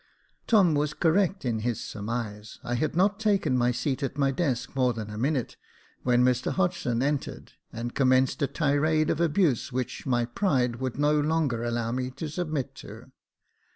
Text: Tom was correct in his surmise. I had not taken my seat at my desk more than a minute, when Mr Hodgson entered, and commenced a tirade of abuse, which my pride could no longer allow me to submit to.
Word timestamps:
Tom 0.47 0.73
was 0.73 0.95
correct 0.95 1.45
in 1.45 1.59
his 1.59 1.79
surmise. 1.79 2.57
I 2.63 2.73
had 2.73 2.95
not 2.95 3.19
taken 3.19 3.55
my 3.55 3.69
seat 3.69 4.01
at 4.01 4.17
my 4.17 4.31
desk 4.31 4.75
more 4.75 4.93
than 4.93 5.11
a 5.11 5.15
minute, 5.19 5.57
when 6.01 6.23
Mr 6.25 6.51
Hodgson 6.51 7.03
entered, 7.03 7.51
and 7.71 7.93
commenced 7.93 8.41
a 8.41 8.47
tirade 8.47 9.11
of 9.11 9.21
abuse, 9.21 9.71
which 9.71 10.07
my 10.07 10.25
pride 10.25 10.79
could 10.79 10.97
no 10.97 11.19
longer 11.19 11.63
allow 11.63 11.91
me 11.91 12.09
to 12.17 12.27
submit 12.29 12.73
to. 12.77 13.11